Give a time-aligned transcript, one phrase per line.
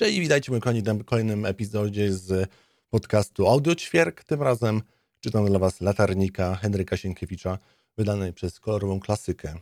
[0.00, 2.50] Cześć, witajcie w moim kolejnym- kolejnym epizodzie z
[2.90, 4.24] podcastu Audio Ćwierk.
[4.24, 4.82] Tym razem
[5.20, 7.58] czytam dla Was Latarnika Henryka Sienkiewicza,
[7.96, 9.54] wydanej przez kolorową klasykę.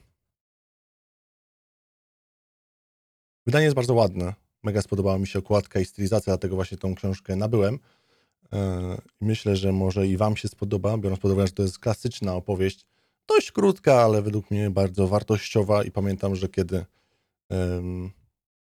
[3.47, 4.35] Wydanie jest bardzo ładne.
[4.63, 7.79] Mega spodobała mi się okładka i stylizacja, dlatego właśnie tą książkę nabyłem.
[8.53, 8.59] Yy,
[9.21, 12.87] Myślę, że może i Wam się spodoba, biorąc pod uwagę, że to jest klasyczna opowieść.
[13.29, 16.85] Dość krótka, ale według mnie bardzo wartościowa i pamiętam, że kiedy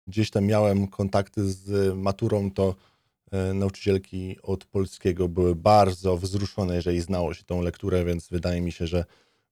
[0.07, 2.75] gdzieś tam miałem kontakty z maturą, to
[3.31, 8.71] e, nauczycielki od polskiego były bardzo wzruszone, jeżeli znało się tą lekturę, więc wydaje mi
[8.71, 9.05] się, że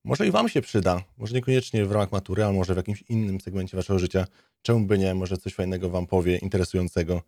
[0.04, 1.02] może i Wam się przyda.
[1.18, 4.26] Może niekoniecznie w ramach matury, ale może w jakimś innym segmencie Waszego życia.
[4.62, 5.14] Czemu by nie?
[5.14, 7.22] Może coś fajnego Wam powie, interesującego.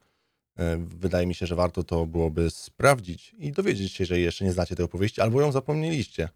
[0.57, 4.53] E, Wydaje mi się, że warto to byłoby sprawdzić i dowiedzieć się, że jeszcze nie
[4.53, 6.29] znacie tej opowieści, albo ją zapomnieliście.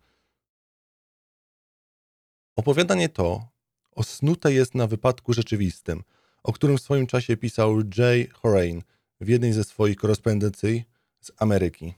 [2.57, 3.49] Opowiadanie to
[3.93, 6.03] osnute jest na wypadku rzeczywistym,
[6.43, 8.83] o którym w swoim czasie pisał Jay Horain
[9.21, 10.85] w jednej ze swoich korespondencji
[11.21, 11.95] z Ameryki.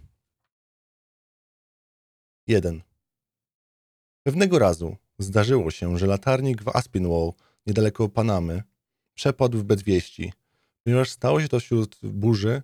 [2.46, 2.82] 1.
[4.22, 7.32] Pewnego razu zdarzyło się, że latarnik w Aspinwall,
[7.66, 8.62] niedaleko Panamy,
[9.14, 10.32] przepadł w bedwieści.
[10.84, 12.62] Ponieważ stało się to wśród burzy,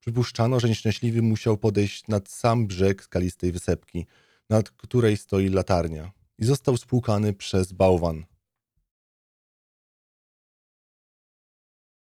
[0.00, 4.06] przypuszczano, że nieszczęśliwy musiał podejść nad sam brzeg skalistej wysepki,
[4.50, 8.24] nad której stoi latarnia, i został spłukany przez bałwan.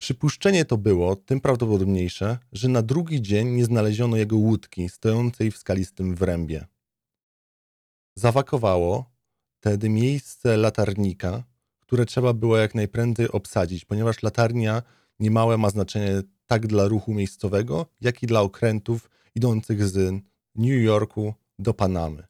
[0.01, 5.59] Przypuszczenie to było tym prawdopodobniejsze, że na drugi dzień nie znaleziono jego łódki stojącej w
[5.59, 6.67] skalistym wrębie.
[8.17, 9.11] Zawakowało
[9.61, 11.45] wtedy miejsce latarnika,
[11.81, 14.83] które trzeba było jak najprędzej obsadzić, ponieważ latarnia
[15.19, 20.23] niemałe ma znaczenie tak dla ruchu miejscowego, jak i dla okrętów idących z
[20.55, 22.27] New Yorku do Panamy.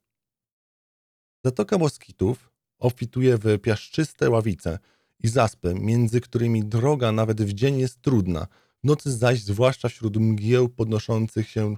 [1.45, 4.79] Zatoka Moskitów obfituje w piaszczyste ławice
[5.23, 8.47] i zaspy, między którymi droga nawet w dzień jest trudna,
[8.85, 11.77] w nocy zaś zwłaszcza wśród mgieł podnoszących się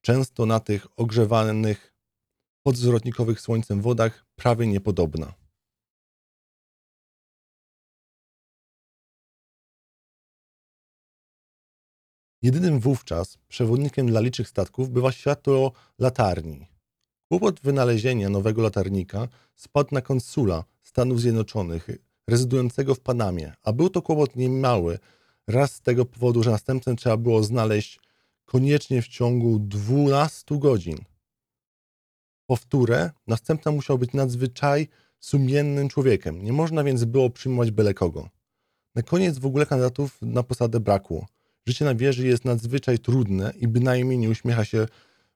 [0.00, 1.94] często na tych ogrzewanych
[2.62, 5.34] podzwrotnikowych słońcem wodach prawie niepodobna.
[12.42, 16.66] Jedynym wówczas przewodnikiem dla licznych statków bywa światło latarni.
[17.28, 21.88] Kłopot wynalezienia nowego latarnika spadł na konsula Stanów Zjednoczonych,
[22.28, 24.98] rezydującego w Panamie, a był to kłopot niemały,
[25.46, 28.00] raz z tego powodu, że następcę trzeba było znaleźć
[28.44, 30.98] koniecznie w ciągu 12 godzin.
[32.46, 34.88] Powtórę, następca musiał być nadzwyczaj
[35.20, 38.28] sumiennym człowiekiem, nie można więc było przyjmować byle kogo.
[38.94, 41.26] Na koniec w ogóle kandydatów na posadę brakło.
[41.66, 44.86] Życie na wieży jest nadzwyczaj trudne i bynajmniej nie uśmiecha się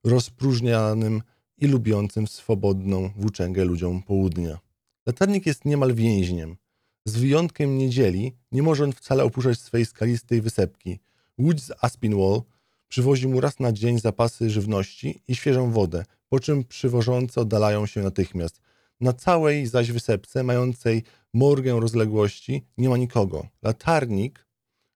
[0.04, 1.22] rozpróżnianym
[1.58, 4.58] i lubiącym swobodną włóczęgę ludziom południa.
[5.06, 6.56] Latarnik jest niemal więźniem.
[7.04, 10.98] Z wyjątkiem niedzieli nie może on wcale opuszczać swej skalistej wysepki.
[11.38, 12.42] Łódź z Aspinwall
[12.88, 18.02] przywozi mu raz na dzień zapasy żywności i świeżą wodę, po czym przywożące oddalają się
[18.02, 18.60] natychmiast.
[19.00, 21.02] Na całej zaś wysepce, mającej
[21.34, 23.46] morgę rozległości, nie ma nikogo.
[23.62, 24.46] Latarnik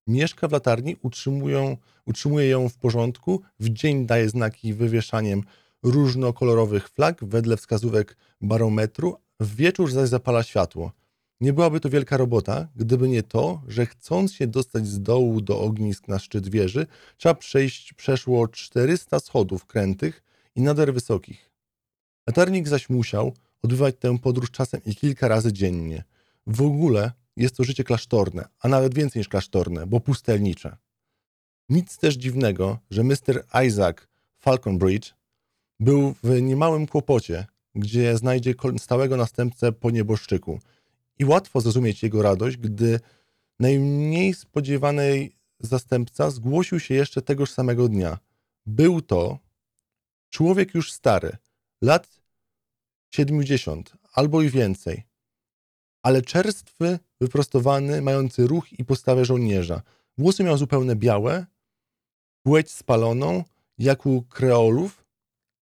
[0.07, 1.77] mieszka w latarni, utrzymują,
[2.07, 5.43] utrzymuje ją w porządku, w dzień daje znaki wywieszaniem
[5.83, 10.93] różnokolorowych flag wedle wskazówek barometru, w wieczór zaś zapala światło.
[11.43, 15.61] Nie byłaby to wielka robota, gdyby nie to, że chcąc się dostać z dołu do
[15.61, 16.87] ognisk na szczyt wieży,
[17.17, 20.23] trzeba przejść przeszło 400 schodów krętych
[20.57, 21.51] i nader wysokich.
[22.27, 26.05] Latarnik zaś musiał odbywać tę podróż czasem i kilka razy dziennie.
[26.47, 30.77] W ogóle jest to życie klasztorne, a nawet więcej niż klasztorne, bo pustelnicze.
[31.69, 33.45] Nic też dziwnego, że Mr.
[33.67, 33.97] Isaac
[34.39, 35.15] Falconbridge
[35.81, 40.61] był w niemałym kłopocie, gdzie znajdzie stałego następcę po nieboszczyku.
[41.23, 43.01] I łatwo zrozumieć jego radość, gdy
[43.61, 48.19] najmniej spodziewanej zastępca zgłosił się jeszcze tegoż samego dnia.
[48.67, 49.39] Był to
[50.31, 51.37] człowiek już stary,
[51.83, 52.21] lat
[53.15, 55.03] 70 albo i więcej,
[56.03, 59.83] ale czerstwy, wyprostowany, mający ruch i postawę żołnierza.
[60.19, 61.47] Włosy miał zupełnie białe,
[62.43, 63.45] płeć spaloną,
[63.79, 65.05] jak u kreolów,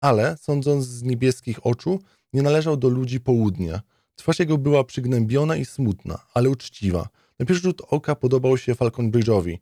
[0.02, 2.00] ale, sądząc z niebieskich oczu,
[2.34, 3.82] nie należał do ludzi południa.
[4.20, 7.10] Twarz jego była przygnębiona i smutna, ale uczciwa.
[7.40, 9.58] Na pierwszy rzut oka podobał się Falconbridge'owi.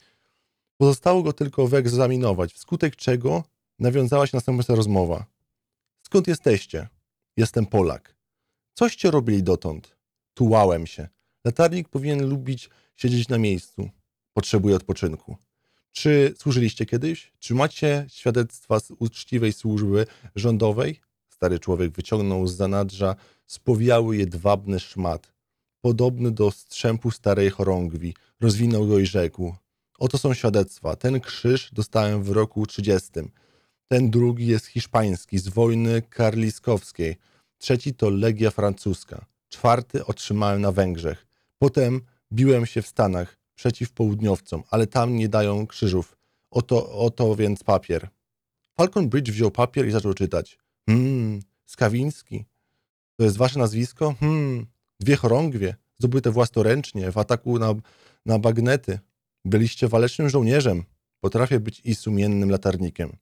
[0.78, 3.44] Pozostało go tylko wyegzaminować, wskutek czego
[3.80, 5.26] nawiązała się następna rozmowa.
[6.02, 6.88] Skąd jesteście?
[7.38, 8.16] Jestem Polak.
[8.74, 9.98] Coście robili dotąd?
[10.34, 11.08] Tułałem się.
[11.46, 13.90] Latarnik powinien lubić siedzieć na miejscu.
[14.34, 15.38] Potrzebuje odpoczynku.
[15.92, 17.34] Czy służyliście kiedyś?
[17.40, 20.06] Czy macie świadectwa z uczciwej służby
[20.36, 21.00] rządowej?
[21.38, 23.16] Stary człowiek wyciągnął z zanadrza
[23.48, 25.34] spowiały jedwabny szmat,
[25.82, 28.14] podobny do strzępu starej chorągwi.
[28.42, 29.56] Rozwinął go i rzekł.
[30.00, 30.96] Oto są świadectwa.
[30.96, 33.10] Ten krzyż dostałem w roku 30.
[33.88, 37.16] Ten drugi jest hiszpański z wojny karliskowskiej.
[37.58, 39.26] Trzeci to Legia Francuska.
[39.50, 41.28] Czwarty otrzymałem na Węgrzech.
[41.58, 42.02] Potem
[42.34, 46.18] biłem się w Stanach przeciw południowcom, ale tam nie dają krzyżów.
[46.52, 48.10] Oto, oto więc papier.
[48.78, 50.67] Falcon Bridge wziął papier i zaczął czytać.
[50.90, 52.46] Hmm, Skawiński.
[53.16, 54.16] To jest wasze nazwisko?
[54.20, 54.66] Hmm,
[55.00, 57.74] dwie chorągwie, zdobyte własnoręcznie w ataku na,
[58.26, 59.00] na bagnety.
[59.46, 60.84] Byliście walecznym żołnierzem.
[61.20, 63.18] Potrafię być i sumiennym latarnikiem.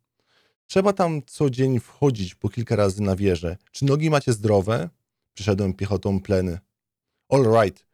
[0.68, 3.58] Trzeba tam co dzień wchodzić po kilka razy na wieżę.
[3.72, 4.90] Czy nogi macie zdrowe?
[5.34, 6.60] Przyszedłem piechotą pleny.
[7.30, 7.86] All right.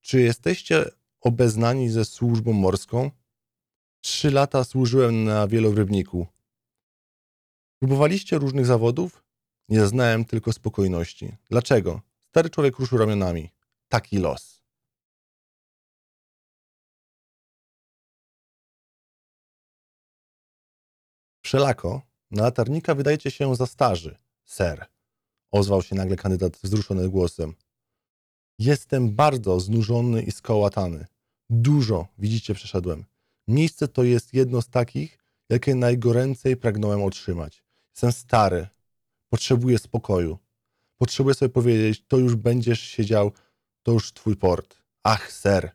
[0.00, 0.84] Czy jesteście
[1.20, 3.10] obeznani ze służbą morską?
[4.00, 6.26] Trzy lata służyłem na wielorybniku.
[7.86, 9.24] Próbowaliście różnych zawodów?
[9.68, 11.36] Nie znałem tylko spokojności.
[11.50, 12.00] Dlaczego?
[12.28, 13.50] Stary człowiek ruszył ramionami.
[13.88, 14.62] Taki los.
[21.44, 24.86] Wszelako, na latarnika wydajecie się za starzy, ser.
[25.50, 27.54] Ozwał się nagle kandydat wzruszony głosem.
[28.58, 31.06] Jestem bardzo znużony i skołatany.
[31.50, 33.04] Dużo, widzicie, przeszedłem.
[33.48, 35.18] Miejsce to jest jedno z takich,
[35.48, 37.65] jakie najgoręcej pragnąłem otrzymać.
[37.96, 38.66] Jestem stary.
[39.28, 40.38] Potrzebuję spokoju.
[40.98, 43.32] Potrzebuję sobie powiedzieć, to już będziesz siedział,
[43.82, 44.78] to już twój port.
[45.02, 45.70] Ach, ser,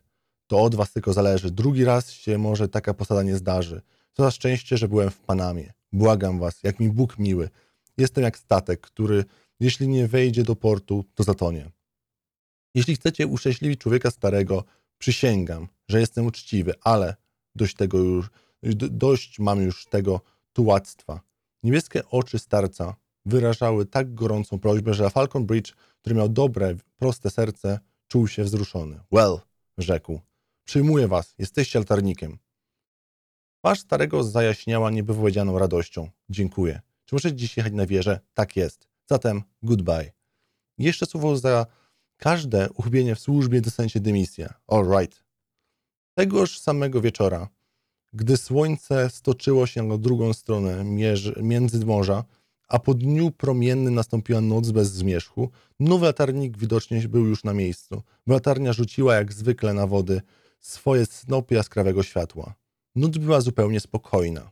[0.46, 1.50] to od was tylko zależy.
[1.50, 3.82] Drugi raz się może taka posada nie zdarzy.
[4.12, 5.72] Co za szczęście, że byłem w Panamie.
[5.92, 7.50] Błagam was, jak mi Bóg miły.
[7.98, 9.24] Jestem jak statek, który,
[9.60, 11.70] jeśli nie wejdzie do portu, to zatonie.
[12.74, 14.64] Jeśli chcecie uszczęśliwić człowieka starego,
[14.98, 17.16] przysięgam, że jestem uczciwy, ale
[17.54, 18.30] dość tego już,
[18.90, 20.20] dość mam już tego
[20.52, 21.31] tułactwa.
[21.62, 22.94] Niebieskie oczy starca
[23.24, 27.78] wyrażały tak gorącą prośbę, że Falcon Bridge, który miał dobre, proste serce,
[28.08, 29.00] czuł się wzruszony.
[29.12, 29.38] Well,
[29.78, 30.20] rzekł,
[30.64, 32.38] przyjmuję was, jesteście altarnikiem.
[33.58, 36.10] Twarz starego zajaśniała niewypowiedzianą radością.
[36.30, 36.80] Dziękuję.
[37.04, 38.20] Czy muszę dziś jechać na wieżę?
[38.34, 38.88] Tak jest.
[39.06, 40.12] Zatem goodbye.
[40.78, 41.66] Jeszcze słowo za
[42.16, 44.52] każde uchybienie w służbie dostaniecie dymisję.
[44.66, 45.24] All right.
[46.14, 47.48] Tegoż samego wieczora,
[48.12, 50.84] gdy słońce stoczyło się na drugą stronę
[51.42, 52.24] między morza,
[52.68, 55.50] a po dniu promiennym nastąpiła noc bez zmierzchu,
[55.80, 60.22] nowy latarnik widocznie był już na miejscu, latarnia rzuciła jak zwykle na wody
[60.60, 62.54] swoje snopy jaskrawego światła.
[62.94, 64.50] Noc była zupełnie spokojna.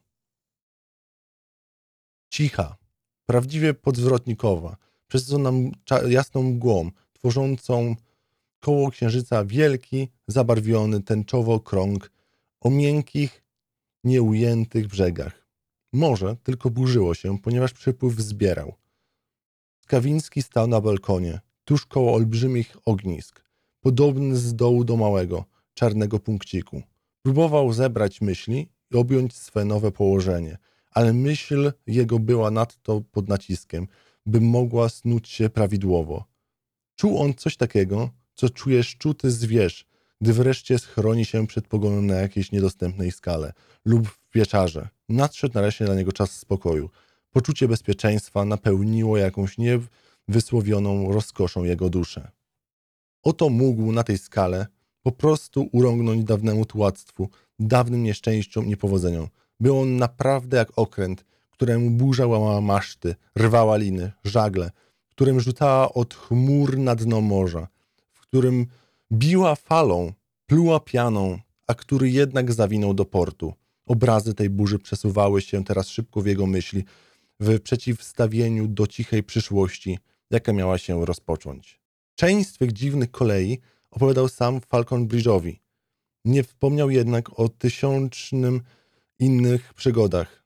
[2.30, 2.76] Cicha,
[3.26, 4.76] prawdziwie podzwrotnikowa,
[5.08, 5.50] przesycona
[6.08, 7.96] jasną mgłą, tworzącą
[8.60, 12.10] koło księżyca wielki, zabarwiony tęczowo krąg
[12.60, 13.42] o miękkich,
[14.04, 15.46] nieujętych brzegach.
[15.92, 18.74] Morze tylko burzyło się, ponieważ przypływ zbierał.
[19.84, 23.44] Skawiński stał na balkonie, tuż koło olbrzymich ognisk,
[23.80, 25.44] podobny z dołu do małego,
[25.74, 26.82] czarnego punkciku.
[27.22, 30.58] Próbował zebrać myśli i objąć swe nowe położenie,
[30.90, 33.86] ale myśl jego była nadto pod naciskiem,
[34.26, 36.24] by mogła snuć się prawidłowo.
[36.96, 39.86] Czuł on coś takiego, co czuje szczuty zwierz,
[40.20, 43.52] gdy wreszcie schroni się przed pogonem na jakiejś niedostępnej skale
[43.84, 44.88] lub w pieczarze.
[45.08, 46.90] Nadszedł nareszcie dla niego czas spokoju.
[47.30, 52.30] Poczucie bezpieczeństwa napełniło jakąś niewysłowioną rozkoszą jego duszę.
[53.22, 54.66] Oto mógł na tej skale
[55.02, 57.28] po prostu urągnąć dawnemu tułactwu,
[57.58, 59.28] dawnym nieszczęściom i niepowodzeniom.
[59.60, 64.70] Był on naprawdę jak okręt, któremu burza łamała maszty, rwała liny, żagle,
[65.08, 67.68] którym rzucała od chmur na dno morza,
[68.12, 68.66] w którym
[69.12, 70.12] biła falą,
[70.50, 73.54] pluła pianą, a który jednak zawinął do portu.
[73.86, 76.84] Obrazy tej burzy przesuwały się teraz szybko w jego myśli,
[77.40, 79.98] w przeciwstawieniu do cichej przyszłości,
[80.30, 81.80] jaka miała się rozpocząć.
[82.14, 83.58] Część z tych dziwnych kolei
[83.90, 85.56] opowiadał sam Falcon Bridge'owi.
[86.24, 88.60] Nie wspomniał jednak o tysiącznym
[89.18, 90.44] innych przygodach.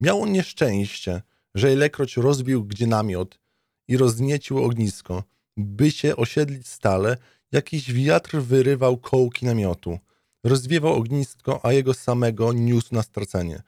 [0.00, 1.22] Miał on nieszczęście,
[1.54, 3.40] że ilekroć rozbił gdzie namiot
[3.88, 5.24] i rozniecił ognisko,
[5.64, 7.16] by się osiedlić stale,
[7.52, 9.98] jakiś wiatr wyrywał kołki namiotu.
[10.44, 13.62] Rozwiewał ognisko, a jego samego niósł na stracenie.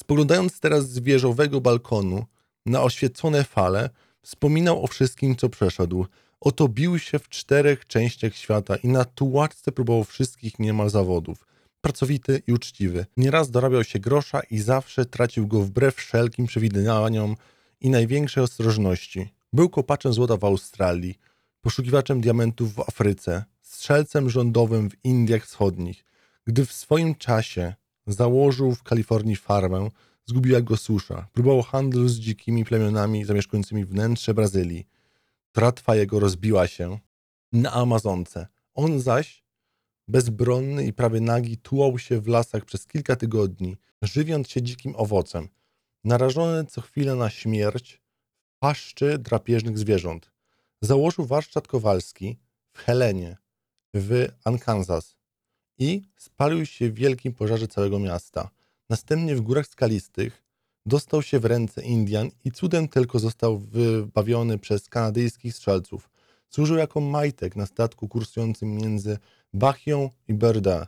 [0.00, 2.24] Spoglądając teraz z wieżowego balkonu
[2.66, 3.90] na oświecone fale,
[4.22, 6.06] wspominał o wszystkim, co przeszedł.
[6.40, 11.46] Oto bił się w czterech częściach świata i na tułaczce próbował wszystkich niemal zawodów.
[11.80, 13.06] Pracowity i uczciwy.
[13.16, 17.36] Nieraz dorabiał się grosza i zawsze tracił go wbrew wszelkim przewidywaniom
[17.80, 19.28] i największej ostrożności.
[19.52, 21.18] Był kopaczem złota w Australii,
[21.66, 26.04] poszukiwaczem diamentów w Afryce, strzelcem rządowym w Indiach Wschodnich.
[26.44, 27.74] Gdy w swoim czasie
[28.06, 29.90] założył w Kalifornii farmę,
[30.26, 31.28] zgubiła go susza.
[31.32, 34.86] Próbował handlu z dzikimi plemionami zamieszkującymi wnętrze Brazylii.
[35.52, 36.98] Tratwa jego rozbiła się
[37.52, 38.46] na Amazonce.
[38.74, 39.44] On zaś
[40.08, 45.48] Bezbronny i prawie nagi tułał się w lasach przez kilka tygodni, żywiąc się dzikim owocem,
[46.04, 48.02] narażony co chwilę na śmierć
[48.44, 50.35] w paszczy drapieżnych zwierząt.
[50.86, 52.38] Założył warsztat kowalski
[52.72, 53.36] w Helenie,
[53.94, 55.16] w Arkansas
[55.78, 58.50] i spalił się w wielkim pożarze całego miasta.
[58.90, 60.44] Następnie w górach skalistych
[60.86, 66.10] dostał się w ręce Indian i cudem tylko został wybawiony przez kanadyjskich strzelców.
[66.48, 69.18] Służył jako majtek na statku kursującym między
[69.52, 70.86] Bachią i Berda.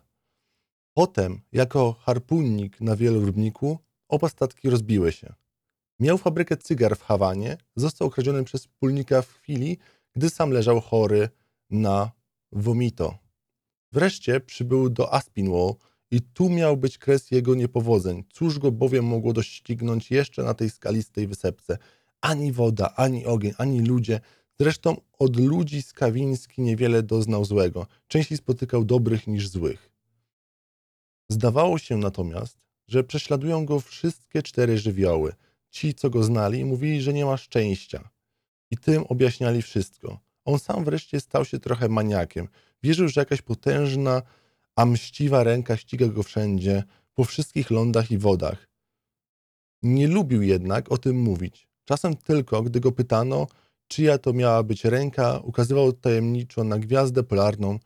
[0.95, 3.79] Potem, jako harpunnik na wielorybniku,
[4.09, 5.35] oba statki rozbiły się.
[6.01, 9.79] Miał fabrykę cygar w Hawanie, został okradziony przez wspólnika w chwili,
[10.17, 11.29] gdy sam leżał chory
[11.71, 12.11] na
[12.53, 13.19] vomito.
[13.93, 15.75] Wreszcie przybył do Aspinwall
[16.11, 18.25] i tu miał być kres jego niepowodzeń.
[18.33, 21.79] Cóż go bowiem mogło doścignąć jeszcze na tej skalistej wysepce?
[22.21, 24.21] Ani woda, ani ogień, ani ludzie.
[24.61, 27.87] Zresztą od ludzi Skawiński niewiele doznał złego.
[28.09, 29.91] Częściej spotykał dobrych niż złych.
[31.29, 35.33] Zdawało się natomiast, że prześladują go wszystkie cztery żywioły.
[35.71, 38.11] Ci, co go znali, mówili, że nie ma szczęścia.
[38.71, 40.21] I tym objaśniali wszystko.
[40.45, 42.49] On sam wreszcie stał się trochę maniakiem.
[42.83, 44.23] Wierzył, że jakaś potężna,
[44.77, 46.85] a mściwa ręka ściga go wszędzie,
[47.15, 48.69] po wszystkich lądach i wodach.
[49.83, 51.69] Nie lubił jednak o tym mówić.
[51.85, 53.47] Czasem tylko, gdy go pytano,
[53.89, 57.79] czyja to miała być ręka, ukazywał tajemniczo na gwiazdę polarną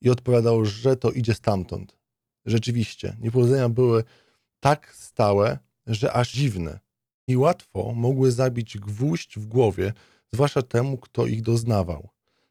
[0.00, 1.96] i odpowiadał, że to idzie stamtąd.
[2.44, 4.04] Rzeczywiście, niepowodzenia były
[4.60, 6.80] tak stałe, że aż dziwne
[7.30, 9.92] i łatwo mogły zabić gwóźdź w głowie,
[10.32, 12.08] zwłaszcza temu, kto ich doznawał.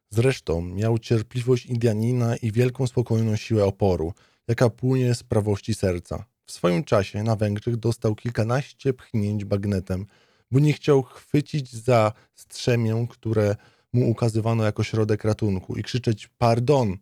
[0.09, 4.13] Zresztą miał cierpliwość Indianina i wielką spokojną siłę oporu,
[4.47, 6.25] jaka płynie z prawości serca.
[6.45, 10.05] W swoim czasie na Węgrzech dostał kilkanaście pchnięć bagnetem,
[10.51, 13.55] bo nie chciał chwycić za strzemię, które
[13.93, 16.97] mu ukazywano jako środek ratunku i krzyczeć pardon.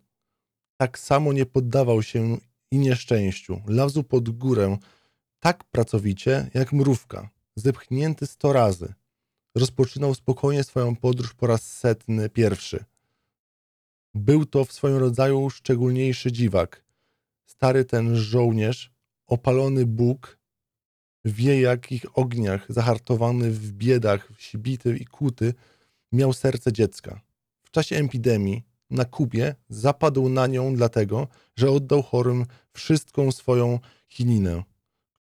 [0.78, 2.38] Tak samo nie poddawał się
[2.72, 3.62] i nieszczęściu.
[3.68, 4.78] Lazł pod górę
[5.40, 8.94] tak pracowicie jak mrówka, zepchnięty sto razy.
[9.56, 12.86] Rozpoczynał spokojnie swoją podróż po raz setny pierwszy.
[14.14, 16.84] Był to w swoim rodzaju szczególniejszy dziwak.
[17.46, 18.92] Stary ten żołnierz,
[19.28, 20.38] opalony Bóg,
[21.26, 25.54] wie jakich ogniach, zahartowany w biedach, sibity i kuty,
[26.12, 27.22] miał serce dziecka.
[27.64, 34.64] W czasie epidemii na Kubie zapadł na nią dlatego, że oddał chorym wszystką swoją chininę,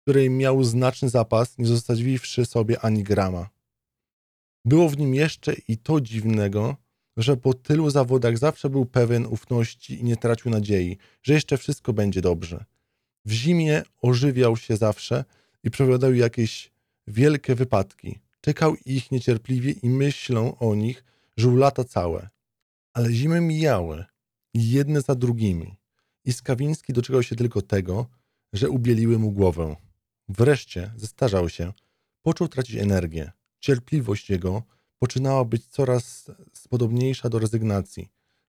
[0.07, 3.49] której miał znaczny zapas, nie zostawiwszy sobie ani grama.
[4.65, 6.75] Było w nim jeszcze i to dziwnego,
[7.17, 11.93] że po tylu zawodach zawsze był pewien ufności i nie tracił nadziei, że jeszcze wszystko
[11.93, 12.65] będzie dobrze.
[13.25, 15.25] W zimie ożywiał się zawsze
[15.63, 16.71] i przepowiadał jakieś
[17.07, 18.19] wielkie wypadki.
[18.41, 21.03] Czekał ich niecierpliwie i myślą o nich
[21.37, 22.29] żył lata całe.
[22.93, 24.05] Ale zimy mijały,
[24.53, 25.77] jedne za drugimi.
[26.25, 28.07] I Skawiński doczekał się tylko tego,
[28.53, 29.75] że ubieliły mu głowę.
[30.29, 31.73] Wreszcie zestarzał się,
[32.21, 33.31] począł tracić energię.
[33.59, 34.63] Cierpliwość jego
[34.99, 36.31] poczynała być coraz
[36.69, 38.09] podobniejsza do rezygnacji.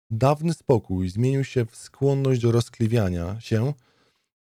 [0.09, 3.73] Dawny spokój zmienił się w skłonność do rozkliwiania się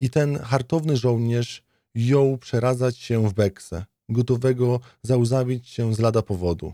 [0.01, 1.63] i ten hartowny żołnierz
[1.95, 6.73] jął przeradzać się w beksę, gotowego załzawić się z lada powodu.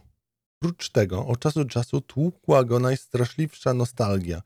[0.59, 4.41] Prócz tego od czasu do czasu tłukła go najstraszliwsza nostalgia,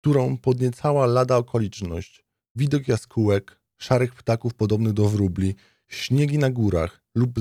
[0.00, 2.24] którą podniecała lada okoliczność.
[2.56, 5.54] Widok jaskółek, szarych ptaków podobnych do wróbli,
[5.88, 7.40] śniegi na górach lub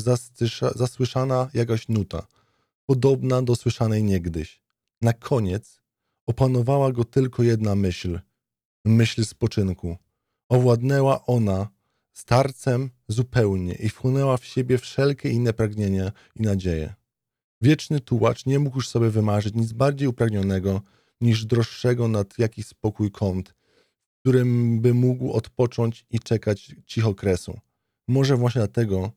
[0.76, 2.28] zasłyszana jakaś nuta,
[2.86, 4.62] podobna do słyszanej niegdyś.
[5.02, 5.82] Na koniec
[6.26, 8.20] opanowała go tylko jedna myśl,
[8.86, 9.98] myśl spoczynku.
[10.50, 11.70] Owładnęła ona
[12.14, 16.94] starcem zupełnie i wchłonęła w siebie wszelkie inne pragnienia i nadzieje.
[17.62, 20.82] Wieczny tułacz nie mógł już sobie wymarzyć nic bardziej upragnionego
[21.22, 23.54] niż droższego nad jakiś spokój kąt,
[24.22, 27.60] którym by mógł odpocząć i czekać cicho kresu.
[28.08, 29.12] Może właśnie dlatego,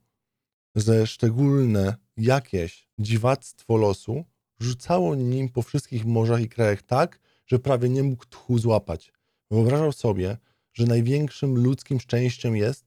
[0.75, 4.25] że szczególne jakieś dziwactwo losu
[4.61, 9.13] rzucało nim po wszystkich morzach i krajach tak, że prawie nie mógł tchu złapać.
[9.51, 10.37] Wyobrażał sobie,
[10.73, 12.85] że największym ludzkim szczęściem jest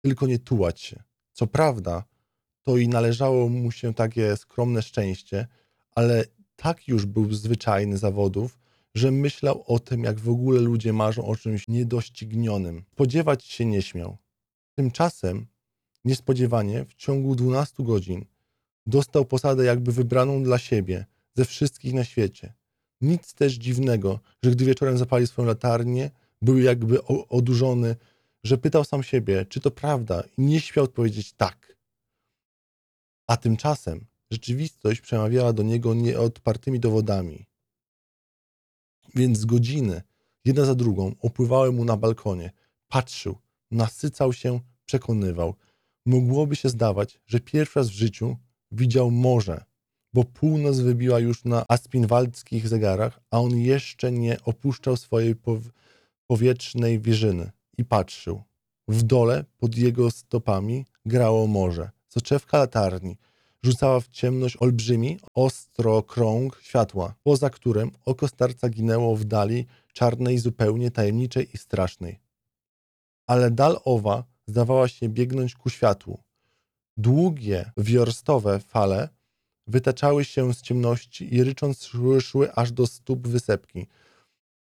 [0.00, 1.02] tylko nie tułać się.
[1.32, 2.04] Co prawda,
[2.62, 5.46] to i należało mu się takie skromne szczęście,
[5.90, 6.24] ale
[6.56, 8.58] tak już był zwyczajny zawodów,
[8.94, 12.84] że myślał o tym, jak w ogóle ludzie marzą o czymś niedoścignionym.
[12.92, 14.18] Spodziewać się nie śmiał.
[14.74, 15.46] Tymczasem,
[16.04, 18.24] niespodziewanie, w ciągu 12 godzin
[18.86, 22.52] dostał posadę jakby wybraną dla siebie, ze wszystkich na świecie.
[23.00, 26.10] Nic też dziwnego, że gdy wieczorem zapalił swoją latarnię,
[26.42, 27.96] był jakby odurzony,
[28.44, 31.76] że pytał sam siebie, czy to prawda, i nie śmiał odpowiedzieć tak.
[33.26, 37.46] A tymczasem rzeczywistość przemawiała do niego nieodpartymi dowodami.
[39.14, 40.02] Więc godziny
[40.44, 42.50] Jedna za drugą opływały mu na balkonie.
[42.88, 43.36] Patrzył,
[43.70, 45.54] nasycał się, przekonywał.
[46.06, 48.36] Mogłoby się zdawać, że pierwszy raz w życiu
[48.70, 49.64] widział morze,
[50.12, 55.70] bo północ wybiła już na aspinwaldzkich zegarach, a on jeszcze nie opuszczał swojej pow-
[56.26, 58.42] powietrznej wieżyny i patrzył.
[58.88, 61.90] W dole, pod jego stopami, grało morze.
[62.08, 63.16] Soczewka latarni
[63.62, 70.38] rzucała w ciemność olbrzymi, ostro krąg światła, poza którym oko starca ginęło w dali czarnej,
[70.38, 72.20] zupełnie tajemniczej i strasznej.
[73.26, 76.22] Ale dal owa zdawała się biegnąć ku światłu.
[76.96, 79.08] Długie, wiorstowe fale
[79.66, 83.86] wytaczały się z ciemności i rycząc szły, szły aż do stóp wysepki.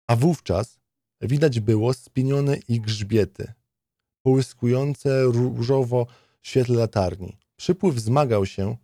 [0.07, 0.78] A wówczas
[1.21, 3.52] widać było spienione ich grzbiety,
[4.23, 6.07] połyskujące różowo
[6.40, 7.37] w świetle latarni.
[7.57, 8.76] Przypływ wzmagał się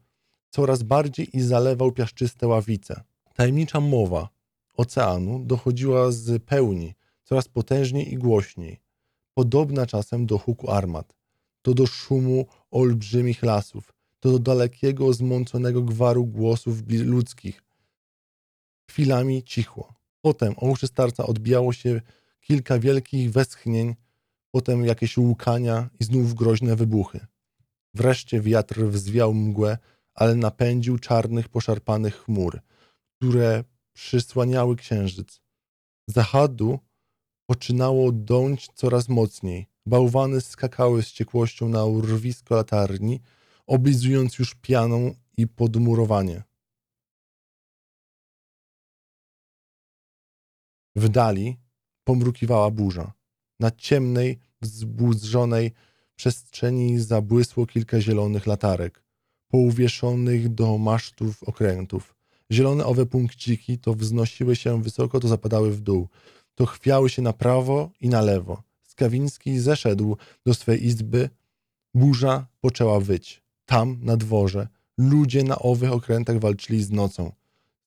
[0.55, 3.03] coraz bardziej i zalewał piaszczyste ławice.
[3.35, 4.29] Tajemnicza mowa
[4.77, 6.95] oceanu dochodziła z pełni,
[7.25, 8.81] coraz potężniej i głośniej,
[9.35, 11.17] podobna czasem do huku armat,
[11.63, 17.63] to do szumu olbrzymich lasów, to do dalekiego, zmąconego gwaru głosów ludzkich.
[18.91, 19.95] Chwilami cichło.
[20.21, 22.01] Potem o uszy starca odbijało się
[22.41, 23.95] kilka wielkich westchnień,
[24.51, 27.27] potem jakieś łukania i znów groźne wybuchy.
[27.95, 29.79] Wreszcie wiatr wzwiał mgłę,
[30.15, 32.61] ale napędził czarnych, poszarpanych chmur,
[33.17, 35.41] które przysłaniały księżyc.
[36.09, 36.79] Zachadu
[37.47, 39.67] poczynało dąć coraz mocniej.
[39.87, 43.21] Bałwany skakały z ciekłością na urwisko latarni,
[43.67, 46.43] oblizując już pianą i podmurowanie.
[50.97, 51.57] W dali
[52.05, 53.13] pomrukiwała burza.
[53.61, 55.73] Na ciemnej, wzbudzonej
[56.17, 59.04] przestrzeni zabłysło kilka zielonych latarek,
[59.49, 62.15] pouwieszonych do masztów okrętów.
[62.53, 66.09] Zielone owe punkciki to wznosiły się wysoko, to zapadały w dół,
[66.55, 68.63] to chwiały się na prawo i na lewo.
[68.83, 70.17] Skawiński zeszedł
[70.47, 71.31] do swej izby,
[71.95, 73.43] burza poczęła wyć.
[73.67, 77.33] Tam, na dworze, ludzie na owych okrętach walczyli z nocą,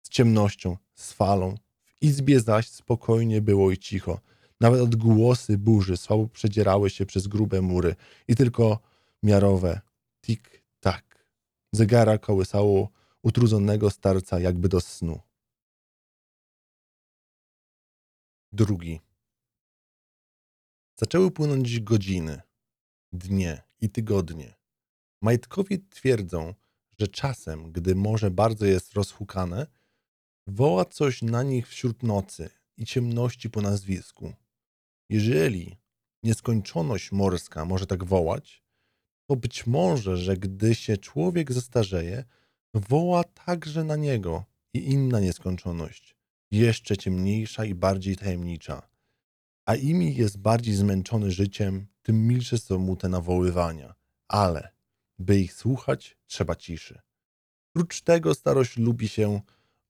[0.02, 1.56] z ciemnością, z falą.
[1.86, 4.20] W izbie zaś spokojnie było i cicho.
[4.60, 7.96] Nawet odgłosy burzy słabo przedzierały się przez grube mury
[8.28, 8.80] i tylko
[9.24, 9.82] miarowe
[10.22, 10.57] tik-tak
[11.78, 12.90] zegara kołysało
[13.22, 15.20] utrudzonego starca jakby do snu.
[18.52, 19.02] Drugi.
[21.00, 22.42] Zaczęły płynąć godziny,
[23.12, 24.56] dnie i tygodnie.
[25.22, 26.54] Majtkowie twierdzą,
[27.00, 29.68] że czasem, gdy morze bardzo jest rozhukane,
[30.48, 34.34] woła coś na nich wśród nocy i ciemności po nazwisku.
[35.10, 35.78] Jeżeli
[36.24, 38.64] nieskończoność morska może tak wołać,
[39.28, 42.24] to być może, że gdy się człowiek zestarzeje,
[42.74, 46.16] woła także na niego i inna nieskończoność,
[46.52, 48.90] jeszcze ciemniejsza i bardziej tajemnicza.
[49.66, 53.96] A im jest bardziej zmęczony życiem, tym milsze są mu te nawoływania.
[54.28, 54.72] Ale,
[55.20, 57.02] by ich słuchać, trzeba ciszy.
[57.74, 59.42] Prócz tego starość lubi się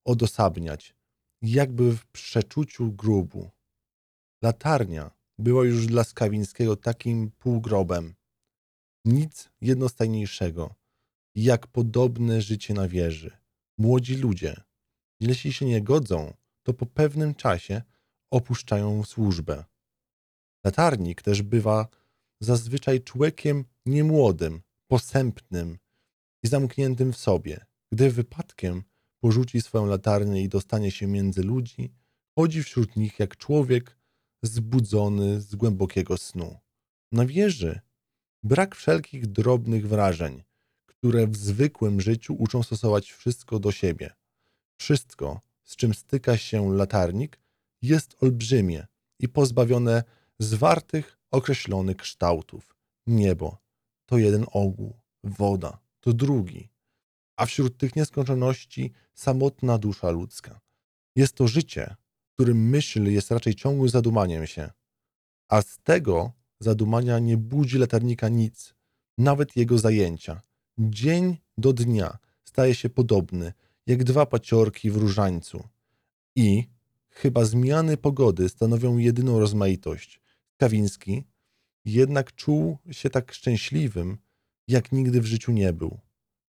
[0.05, 0.95] odosobniać,
[1.41, 3.49] jakby w przeczuciu grubu.
[4.41, 8.16] Latarnia była już dla Skawińskiego takim półgrobem.
[9.07, 10.75] Nic jednostajniejszego,
[11.35, 13.37] jak podobne życie na wieży.
[13.77, 14.61] Młodzi ludzie,
[15.19, 17.81] jeśli się nie godzą, to po pewnym czasie
[18.31, 19.63] opuszczają służbę.
[20.63, 21.87] Latarnik też bywa
[22.39, 25.77] zazwyczaj człowiekiem niemłodym, posępnym
[26.43, 27.65] i zamkniętym w sobie.
[27.91, 28.83] Gdy wypadkiem
[29.19, 31.93] porzuci swoją latarnię i dostanie się między ludzi,
[32.35, 33.97] chodzi wśród nich jak człowiek
[34.43, 36.57] zbudzony z głębokiego snu.
[37.11, 37.86] Na wieży
[38.47, 40.43] brak wszelkich drobnych wrażeń,
[40.85, 44.13] które w zwykłym życiu uczą stosować wszystko do siebie.
[44.77, 47.39] Wszystko, z czym styka się latarnik,
[47.81, 48.87] jest olbrzymie
[49.19, 50.03] i pozbawione
[50.39, 52.75] zwartych, określonych kształtów.
[53.07, 53.57] Niebo
[54.05, 56.69] to jeden ogół, woda to drugi,
[57.35, 60.59] a wśród tych nieskończoności samotna dusza ludzka.
[61.15, 61.95] Jest to życie,
[62.33, 64.71] którym myśl jest raczej ciągłym zadumaniem się,
[65.49, 68.73] a z tego zadumania nie budzi latarnika nic,
[69.17, 70.41] nawet jego zajęcia.
[70.77, 73.53] Dzień do dnia staje się podobny,
[73.87, 75.63] jak dwa paciorki w różańcu.
[76.35, 76.67] I
[77.09, 80.21] chyba zmiany pogody stanowią jedyną rozmaitość.
[80.57, 81.23] Kawiński
[81.85, 84.17] jednak czuł się tak szczęśliwym,
[84.67, 85.99] jak nigdy w życiu nie był.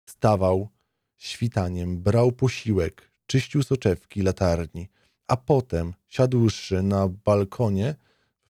[0.06, 0.70] Wstawał
[1.18, 4.90] świtaniem, brał posiłek, czyścił soczewki latarni,
[5.28, 7.96] a potem, siadłszy na balkonie,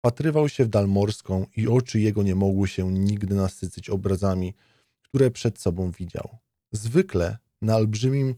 [0.08, 4.54] wpatrywał się w dal morską i oczy jego nie mogły się nigdy nasycić obrazami,
[5.02, 6.38] które przed sobą widział.
[6.72, 8.36] Zwykle na olbrzymim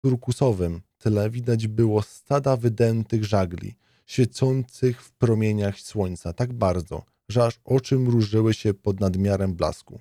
[0.00, 3.74] turkusowym tyle widać było stada wydętych żagli,
[4.06, 10.00] świecących w promieniach słońca tak bardzo, że aż oczy mrużyły się pod nadmiarem blasku.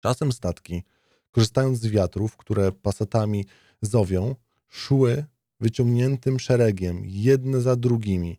[0.00, 0.82] Czasem statki,
[1.30, 3.44] korzystając z wiatrów, które pasatami
[3.82, 4.34] zowią,
[4.68, 5.24] szły
[5.60, 8.38] wyciągniętym szeregiem, jedne za drugimi,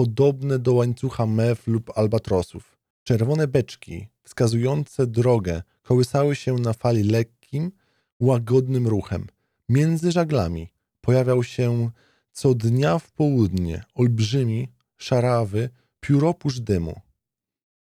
[0.00, 2.78] podobne do łańcucha mew lub albatrosów.
[3.02, 7.72] Czerwone beczki, wskazujące drogę, kołysały się na fali lekkim,
[8.20, 9.26] łagodnym ruchem.
[9.68, 11.90] Między żaglami pojawiał się
[12.32, 17.00] co dnia w południe olbrzymi, szarawy, pióropusz dymu.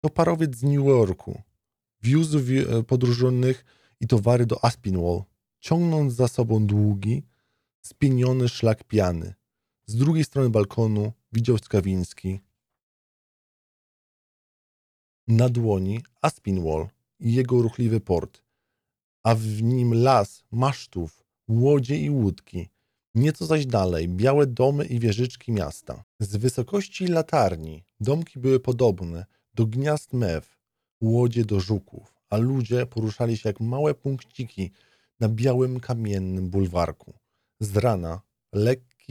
[0.01, 1.43] To parowiec z New Yorku.
[2.03, 3.65] Wiózł wi- podróżnych
[4.01, 5.23] i towary do Aspinwall,
[5.61, 7.23] ciągnąc za sobą długi,
[7.81, 9.35] spieniony szlak piany.
[9.91, 12.41] Z drugiej strony balkonu widział Skawiński
[15.29, 16.89] na dłoni Aspinwall
[17.21, 18.43] i jego ruchliwy port,
[19.23, 22.69] a w nim las masztów, łodzie i łódki.
[23.15, 26.05] Nieco zaś dalej białe domy i wieżyczki miasta.
[26.21, 30.59] Z wysokości latarni domki były podobne do gniazd mew,
[31.01, 34.71] łodzie do żuków, a ludzie poruszali się jak małe punkciki
[35.21, 37.15] na białym kamiennym bulwarku.
[37.61, 38.21] Z rana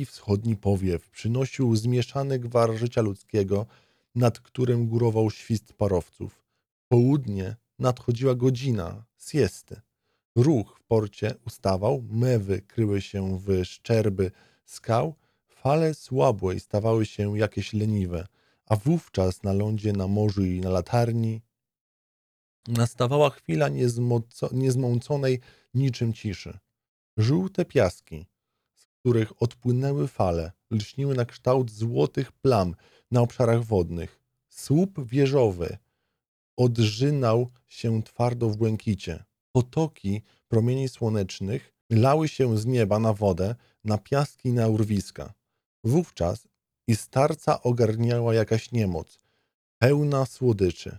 [0.05, 3.65] wschodni powiew przynosił zmieszany gwar życia ludzkiego,
[4.15, 6.43] nad którym górował świst parowców.
[6.87, 9.81] Południe nadchodziła godzina siesty.
[10.35, 14.31] Ruch w porcie ustawał, mewy kryły się w szczerby
[14.65, 15.15] skał,
[15.47, 18.27] fale słabłe i stawały się jakieś leniwe,
[18.65, 21.41] a wówczas na lądzie, na morzu i na latarni
[22.67, 23.69] nastawała chwila
[24.51, 25.39] niezmąconej
[25.73, 26.57] niczym ciszy.
[27.17, 28.25] Żółte piaski,
[29.07, 32.75] których odpłynęły fale, lśniły na kształt złotych plam
[33.11, 34.19] na obszarach wodnych.
[34.49, 35.77] Słup wieżowy
[36.57, 39.23] odrzynał się twardo w błękicie.
[39.51, 45.33] Potoki promieni słonecznych lały się z nieba na wodę, na piaski i na urwiska.
[45.83, 46.47] Wówczas
[46.87, 49.19] i starca ogarniała jakaś niemoc,
[49.79, 50.97] pełna słodyczy.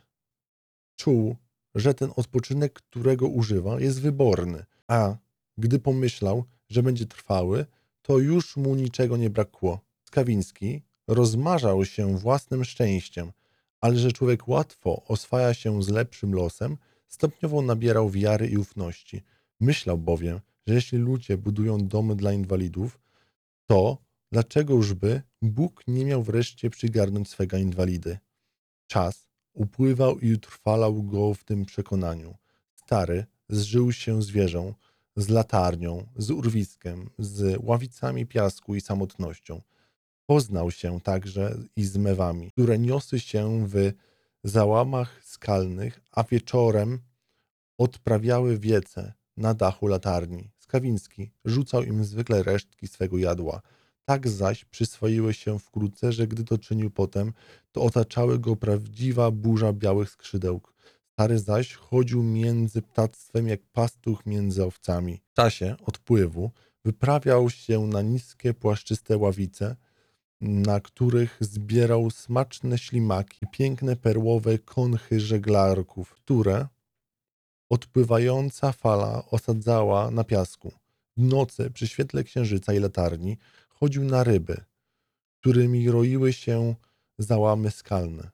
[0.96, 1.36] Czuł,
[1.74, 5.16] że ten odpoczynek, którego używa, jest wyborny, a
[5.58, 7.66] gdy pomyślał, że będzie trwały,
[8.08, 9.80] to już mu niczego nie brakło.
[10.04, 13.32] Skawiński rozmarzał się własnym szczęściem,
[13.80, 16.76] ale że człowiek łatwo oswaja się z lepszym losem,
[17.08, 19.22] stopniowo nabierał wiary i ufności.
[19.60, 23.00] Myślał bowiem, że jeśli ludzie budują domy dla inwalidów,
[23.66, 23.98] to
[24.32, 28.18] dlaczegożby Bóg nie miał wreszcie przygarnąć swego inwalidy?
[28.86, 32.36] Czas upływał i utrwalał go w tym przekonaniu.
[32.74, 34.74] Stary zżył się z wieżą,
[35.18, 39.61] z latarnią, z urwiskiem, z ławicami piasku i samotnością.
[40.26, 43.92] Poznał się także i z mewami, które niosły się w
[44.44, 46.98] załamach skalnych, a wieczorem
[47.78, 50.50] odprawiały wiece na dachu latarni.
[50.59, 53.61] Skawiński rzucał im zwykle resztki swego jadła.
[54.04, 57.33] Tak zaś przyswoiły się wkrótce, że gdy to czynił potem,
[57.72, 60.77] to otaczały go prawdziwa burza białych skrzydełk.
[61.18, 65.20] Stary zaś chodził między ptactwem jak pastuch między owcami.
[65.33, 66.50] W czasie odpływu
[66.85, 69.76] wyprawiał się na niskie, płaszczyste ławice,
[70.40, 76.66] na których zbierał smaczne ślimaki, piękne perłowe konchy żeglarków, które
[77.70, 80.72] odpływająca fala osadzała na piasku.
[81.16, 84.64] W nocy przy świetle księżyca i latarni chodził na ryby,
[85.40, 86.74] którymi roiły się
[87.18, 88.31] załamy skalne.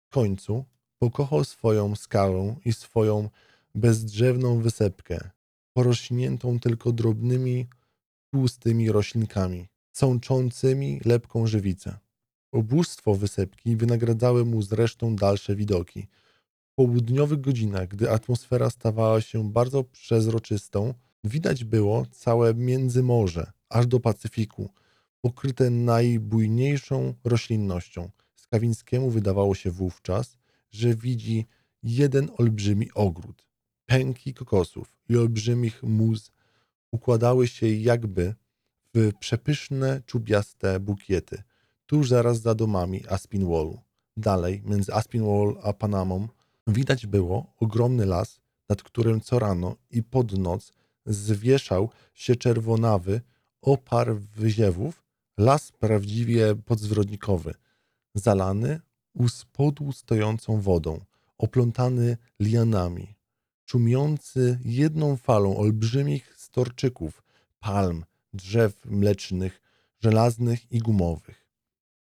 [0.00, 0.64] W końcu
[1.02, 3.28] pokochał swoją skałę i swoją
[3.74, 5.30] bezdrzewną wysepkę,
[5.72, 7.66] porośniętą tylko drobnymi,
[8.34, 11.98] tłustymi roślinkami, sączącymi lepką żywicę.
[12.52, 16.06] Ubóstwo wysepki wynagradzały mu zresztą dalsze widoki.
[16.64, 24.00] W południowych godzinach, gdy atmosfera stawała się bardzo przezroczystą, widać było całe międzymorze, aż do
[24.00, 24.70] Pacyfiku,
[25.20, 28.10] pokryte najbujniejszą roślinnością.
[28.34, 30.41] Skawińskiemu wydawało się wówczas,
[30.72, 31.46] że widzi
[31.82, 33.46] jeden olbrzymi ogród.
[33.86, 36.32] Pęki kokosów i olbrzymich muz
[36.92, 38.34] układały się jakby
[38.94, 41.42] w przepyszne, czubiaste bukiety,
[41.86, 43.80] tuż zaraz za domami Aspinwallu.
[44.16, 46.28] Dalej, między Aspinwall a Panamą,
[46.66, 50.72] widać było ogromny las, nad którym co rano i pod noc
[51.06, 53.20] zwieszał się czerwonawy
[53.62, 55.02] opar wyziewów,
[55.38, 57.54] las prawdziwie podzwrodnikowy,
[58.14, 58.80] zalany
[59.14, 61.00] u spodu stojącą wodą,
[61.38, 63.14] oplątany lianami,
[63.64, 67.22] szumiący jedną falą olbrzymich storczyków,
[67.60, 69.62] palm, drzew mlecznych,
[70.00, 71.46] żelaznych i gumowych.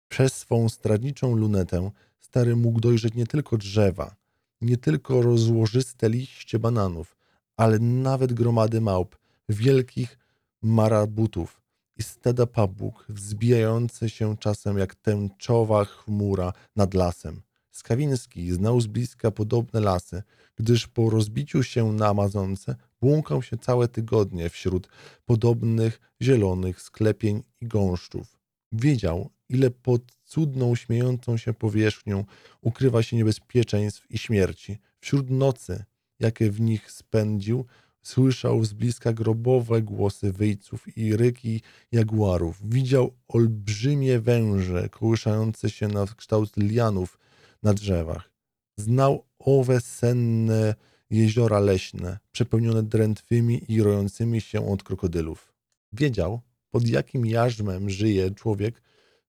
[0.08, 4.16] Przez swą stradniczą lunetę stary mógł dojrzeć nie tylko drzewa,
[4.60, 7.16] nie tylko rozłożyste liście bananów,
[7.56, 10.18] ale nawet gromady małp, wielkich
[10.62, 11.61] marabutów
[12.02, 17.42] i stada pabłuk wzbijające się czasem jak tęczowa chmura nad lasem.
[17.70, 20.22] Skawiński znał z bliska podobne lasy,
[20.56, 24.88] gdyż po rozbiciu się na Amazonce błąkał się całe tygodnie wśród
[25.24, 28.38] podobnych zielonych sklepień i gąszczów.
[28.72, 32.24] Wiedział, ile pod cudną, śmiejącą się powierzchnią
[32.60, 34.78] ukrywa się niebezpieczeństw i śmierci.
[35.00, 35.84] Wśród nocy,
[36.20, 37.66] jakie w nich spędził,
[38.02, 41.60] słyszał z bliska grobowe głosy wyjców i ryki
[41.92, 42.70] jaguarów.
[42.70, 47.18] Widział olbrzymie węże kołyszające się na kształt lianów
[47.62, 48.30] na drzewach.
[48.76, 50.74] Znał owe senne
[51.10, 55.52] jeziora leśne, przepełnione drętwymi i rojącymi się od krokodylów.
[55.92, 58.82] Wiedział, pod jakim jarzmem żyje człowiek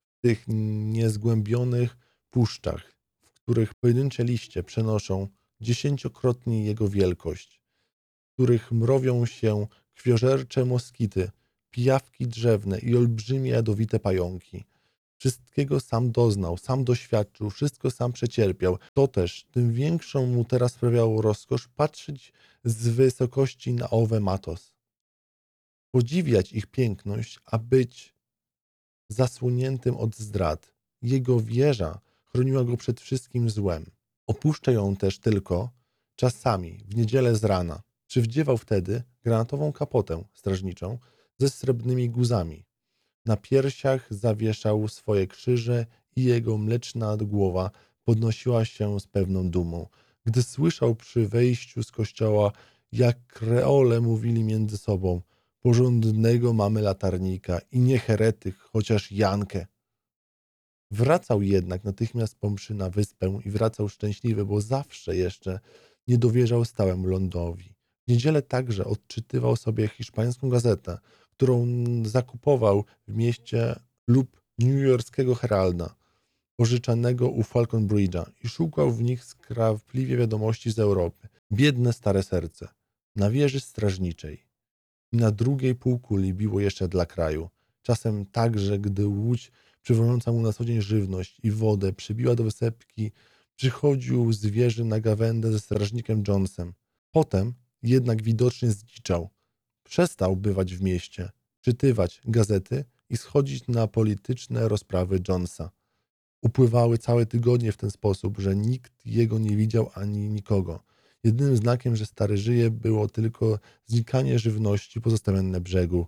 [0.06, 1.98] w tych niezgłębionych
[2.30, 5.28] puszczach, w których pojedyncze liście przenoszą
[5.62, 7.63] dziesięciokrotnie jego wielkość,
[8.34, 11.32] których mrowią się krwiożercze moskity,
[11.72, 14.64] pijawki drzewne i olbrzymie jadowite pająki.
[15.18, 18.78] Wszystkiego sam doznał, sam doświadczył, wszystko sam przecierpiał.
[18.94, 24.74] To też tym większą mu teraz sprawiało rozkosz patrzeć z wysokości na owe matos.
[25.92, 28.16] Podziwiać ich piękność, a być
[29.10, 30.74] zasłoniętym od zdrad.
[31.02, 33.86] Jego wieża chroniła go przed wszystkim złem.
[34.28, 35.70] Opuszcza ją też tylko
[36.16, 37.82] czasami, w niedzielę z rana.
[38.14, 40.98] Przywdziewał wtedy granatową kapotę strażniczą
[41.38, 42.66] ze srebrnymi guzami.
[43.26, 47.72] Na piersiach zawieszał swoje krzyże i jego mleczna głowa
[48.04, 49.88] podnosiła się z pewną dumą.
[50.26, 52.52] Gdy słyszał przy wejściu z kościoła,
[52.92, 55.22] jak kreole mówili między sobą,
[55.60, 59.66] porządnego mamy latarnika i nie heretyk, chociaż Jankę.
[60.92, 65.60] Wracał jednak natychmiast po mszy na wyspę i wracał szczęśliwy, bo zawsze jeszcze
[66.08, 67.73] nie dowierzał stałemu lądowi.
[68.08, 70.98] W niedzielę także odczytywał sobie hiszpańską gazetę,
[71.32, 71.68] którą
[72.06, 75.96] zakupował w mieście lub newyorskiego Heralda,
[76.56, 81.28] pożyczanego u Falcon Bridge'a i szukał w nich skrawpliwie wiadomości z Europy.
[81.52, 82.68] Biedne stare serce.
[83.16, 84.54] Na wieży strażniczej
[85.14, 87.50] na drugiej półkuli biło jeszcze dla kraju.
[87.82, 93.12] Czasem także, gdy łódź przywołująca mu na co dzień żywność i wodę przybiła do wysepki,
[93.56, 96.74] przychodził z wieży na gawędę ze strażnikiem Jonesem.
[97.12, 99.30] Potem jednak widocznie zdziczał.
[99.84, 101.30] Przestał bywać w mieście,
[101.62, 105.72] czytywać gazety i schodzić na polityczne rozprawy Jonesa.
[106.42, 110.84] Upływały całe tygodnie w ten sposób, że nikt jego nie widział ani nikogo.
[111.24, 116.08] Jedynym znakiem, że stary żyje, było tylko znikanie żywności pozostawione na brzegu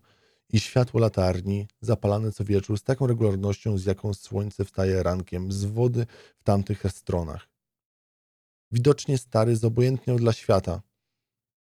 [0.49, 5.65] i światło latarni zapalane co wieczór z taką regularnością, z jaką słońce wstaje rankiem z
[5.65, 6.05] wody
[6.37, 7.49] w tamtych stronach.
[8.71, 10.81] Widocznie stary zobojętniał dla świata.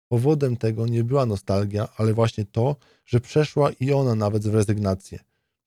[0.08, 5.18] Powodem tego nie była nostalgia, ale właśnie to, że przeszła i ona nawet w rezygnację.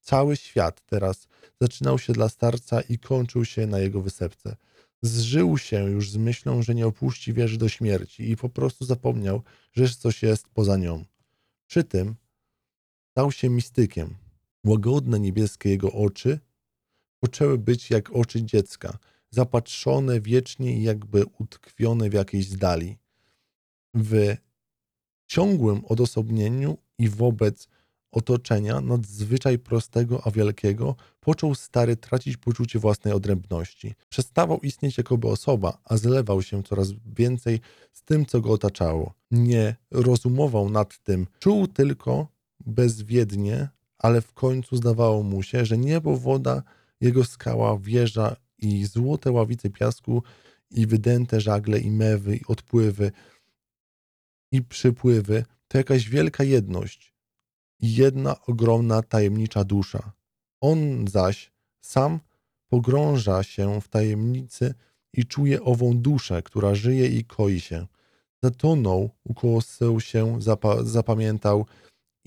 [0.02, 1.28] Cały świat teraz
[1.62, 4.56] zaczynał się dla starca i kończył się na jego wysepce.
[5.02, 9.42] Zżył się już z myślą, że nie opuści wieży do śmierci i po prostu zapomniał,
[9.74, 11.06] że coś jest poza nią.
[11.68, 12.16] Przy tym
[13.12, 14.16] stał się mistykiem.
[14.64, 16.40] Łagodne niebieskie jego oczy
[17.20, 18.98] poczęły być jak oczy dziecka,
[19.30, 22.98] zapatrzone wiecznie i jakby utkwione w jakiejś dali.
[23.94, 24.36] W
[25.28, 27.68] ciągłym odosobnieniu i wobec
[28.12, 33.96] otoczenia nadzwyczaj prostego, a wielkiego, począł stary tracić poczucie własnej odrębności.
[34.10, 37.60] Przestawał istnieć jakoby osoba, a zlewał się coraz więcej
[37.92, 39.14] z tym, co go otaczało.
[39.32, 42.28] Nie rozumował nad tym, czuł tylko
[42.66, 46.64] bezwiednie, ale w końcu zdawało mu się, że niebo, woda,
[47.02, 50.24] jego skała, wieża i złote ławice piasku
[50.72, 53.12] i wydęte żagle i mewy i odpływy
[54.52, 57.14] i przypływy to jakaś wielka jedność
[57.80, 60.12] i jedna ogromna tajemnicza dusza.
[60.62, 62.20] On zaś sam
[62.68, 64.74] pogrąża się w tajemnicy
[65.14, 67.88] i czuje ową duszę, która żyje i koi się.
[68.44, 71.66] Zatonął, ukosał się, zapa zapamiętał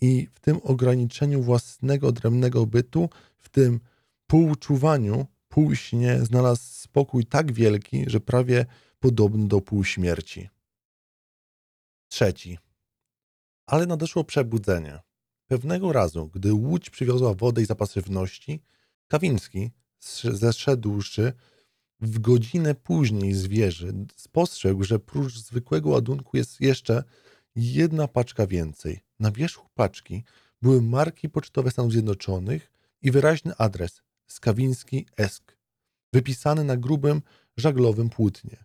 [0.03, 3.09] i w tym ograniczeniu własnego odrębnego bytu,
[3.39, 3.81] w tym
[4.27, 8.67] półczuwaniu, półśnie znalazł spokój tak wielki, że prawie
[9.01, 10.49] podobny do półśmierci.
[12.15, 12.59] Trzeci.
[13.67, 15.01] Ale nadeszło przebudzenie.
[15.47, 18.63] Pewnego razu, gdy łódź przywiozła wodę i zapas żywności,
[19.09, 19.71] Kawiński,
[20.33, 21.33] zeszedłszy
[22.01, 27.05] w godzinę później z wieży, spostrzegł, że prócz zwykłego ładunku jest jeszcze
[27.57, 29.01] jedna paczka więcej.
[29.21, 30.25] Na wierzchu paczki
[30.63, 32.73] były marki pocztowe Stanów Zjednoczonych
[33.03, 35.57] i wyraźny adres Skawiński Esk,
[36.13, 37.23] wypisany na grubym,
[37.57, 38.65] żaglowym płótnie.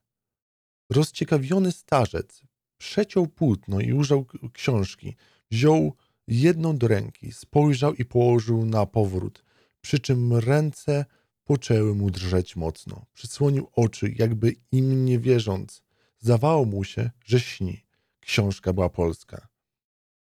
[0.90, 2.49] Rozciekawiony starzec
[2.80, 5.16] przeciął płótno i użył książki.
[5.52, 5.96] Wziął
[6.28, 9.44] jedną do ręki, spojrzał i położył na powrót,
[9.82, 11.06] przy czym ręce
[11.44, 13.06] poczęły mu drżeć mocno.
[13.14, 15.82] Przysłonił oczy, jakby im nie wierząc.
[16.20, 17.86] Zdawało mu się, że śni.
[18.20, 19.48] Książka była polska.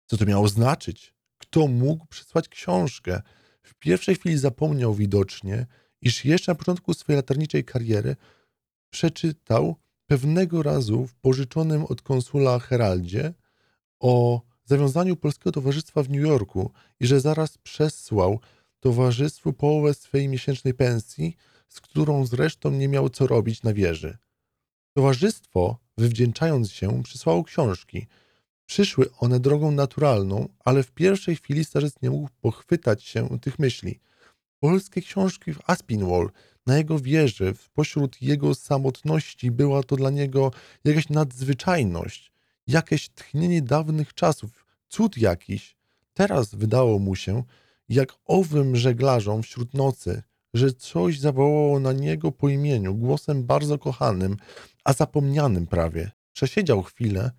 [0.06, 1.13] Co to miało znaczyć?
[1.38, 3.21] Kto mógł przysłać książkę?
[3.63, 5.65] W pierwszej chwili zapomniał widocznie,
[6.01, 8.15] iż jeszcze na początku swojej latarniczej kariery
[8.89, 9.75] przeczytał
[10.12, 13.34] pewnego razu w pożyczonym od konsula Heraldzie
[14.00, 18.39] o zawiązaniu Polskiego Towarzystwa w New Yorku i że zaraz przesłał
[18.80, 21.36] towarzystwu połowę swojej miesięcznej pensji,
[21.67, 24.17] z którą zresztą nie miał co robić na wieży.
[24.93, 28.08] Towarzystwo, wywdzięczając się, przysłało książki.
[28.65, 34.00] Przyszły one drogą naturalną, ale w pierwszej chwili starzec nie mógł pochwytać się tych myśli.
[34.60, 36.30] Polskie książki w Aspinwall,
[36.65, 40.52] na jego wieży, pośród jego samotności, była to dla niego
[40.84, 42.32] jakaś nadzwyczajność,
[42.67, 45.78] jakieś tchnienie dawnych czasów, cud jakiś.
[46.13, 47.43] Teraz wydało mu się,
[47.89, 54.38] jak owym żeglarzom wśród nocy, że coś zawołało na niego po imieniu, głosem bardzo kochanym,
[54.84, 56.12] a zapomnianym prawie.
[56.34, 57.32] Przesiedział chwilę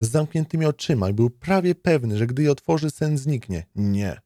[0.00, 3.66] z zamkniętymi oczyma i był prawie pewny, że gdy je otworzy, sen zniknie.
[3.74, 4.20] Nie.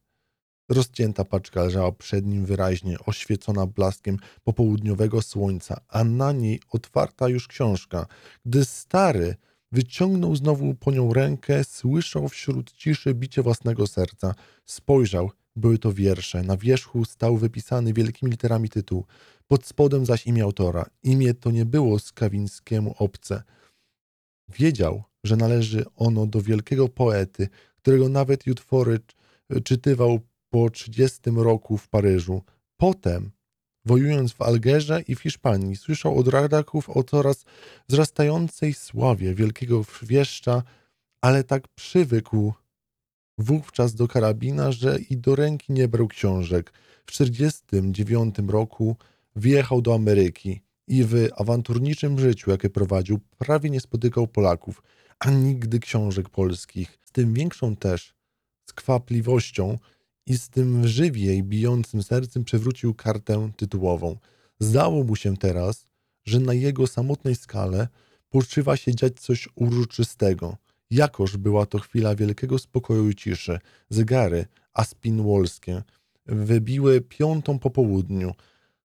[0.69, 7.47] Rozcięta paczka leżała przed nim wyraźnie, oświecona blaskiem popołudniowego słońca, a na niej otwarta już
[7.47, 8.05] książka.
[8.45, 9.35] Gdy stary
[9.71, 14.35] wyciągnął znowu po nią rękę, słyszał wśród ciszy bicie własnego serca.
[14.65, 16.43] Spojrzał, były to wiersze.
[16.43, 19.05] Na wierzchu stał wypisany wielkimi literami tytuł,
[19.47, 20.85] pod spodem zaś imię autora.
[21.03, 23.43] Imię to nie było Skawińskiemu obce.
[24.49, 28.99] Wiedział, że należy ono do wielkiego poety, którego nawet utwory
[29.63, 30.19] czytywał
[30.55, 32.41] po 30 roku w Paryżu.
[32.77, 33.31] Potem,
[33.85, 37.45] wojując w Algerze i w Hiszpanii, słyszał od radaków o coraz
[37.89, 40.63] wzrastającej sławie wielkiego wieszcza,
[41.21, 42.53] ale tak przywykł
[43.37, 46.73] wówczas do karabina, że i do ręki nie brał książek.
[47.05, 48.95] W 1949 roku
[49.35, 54.83] wyjechał do Ameryki i w awanturniczym życiu, jakie prowadził, prawie nie spotykał Polaków,
[55.19, 56.99] a nigdy książek polskich.
[57.05, 58.13] Z tym większą też
[58.69, 59.77] skwapliwością
[60.27, 64.17] i z tym żywiej bijącym sercem przewrócił kartę tytułową.
[64.59, 65.87] Zdało mu się teraz,
[66.23, 67.87] że na jego samotnej skale
[68.29, 70.57] poczywa się dziać coś uroczystego.
[70.91, 73.59] Jakoż była to chwila wielkiego spokoju i ciszy.
[73.89, 75.83] Zegary aspinwolskie
[76.25, 78.33] wybiły piątą po południu.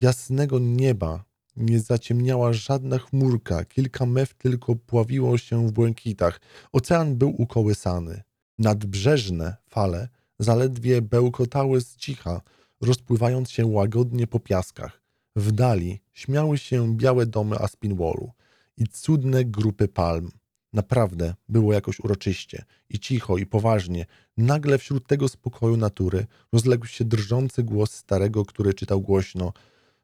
[0.02, 1.24] Jasnego nieba
[1.56, 6.42] nie zaciemniała żadna chmurka, kilka mew tylko pławiło się w błękitach.
[6.72, 8.22] Ocean był ukołysany.
[8.60, 10.08] Nadbrzeżne fale
[10.40, 12.42] zaledwie bełkotały z cicha,
[12.82, 15.02] rozpływając się łagodnie po piaskach.
[15.36, 18.32] W dali śmiały się białe domy Aspinwallu
[18.78, 20.32] i cudne grupy palm.
[20.74, 24.06] Naprawdę było jakoś uroczyście i cicho i poważnie.
[24.38, 29.54] Nagle wśród tego spokoju natury rozległ się drżący głos starego, który czytał głośno,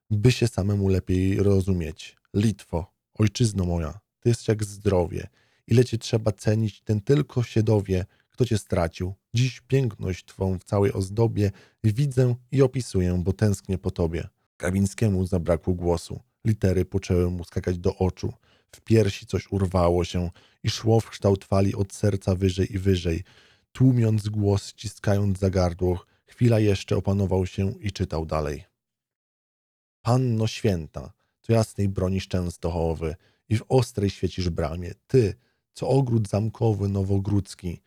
[0.09, 2.15] by się samemu lepiej rozumieć.
[2.33, 5.27] Litwo, ojczyzno moja, ty jest jak zdrowie.
[5.67, 9.13] Ile cię trzeba cenić, ten tylko się dowie, kto cię stracił.
[9.33, 11.51] Dziś piękność twą w całej ozdobie
[11.83, 14.27] widzę i opisuję, bo tęsknię po tobie.
[14.57, 16.19] Kawińskiemu zabrakło głosu.
[16.45, 18.33] Litery poczęły mu skakać do oczu.
[18.75, 20.29] W piersi coś urwało się
[20.63, 23.23] i szło w kształt fali od serca wyżej i wyżej.
[23.71, 28.63] Tłumiąc głos, ściskając za gardło, chwila jeszcze opanował się i czytał dalej.
[30.01, 33.15] Panno święta, co jasnej bronisz Częstochowy
[33.49, 35.35] i w ostrej świecisz bramie, ty,
[35.73, 37.81] co ogród zamkowy nowogródzki,